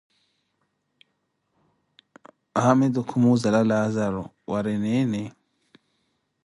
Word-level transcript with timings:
Haamitu 2.61 3.01
khumuzela 3.09 3.59
Laazaro, 3.69 4.23
waari 4.49 4.73
niini? 4.83 5.21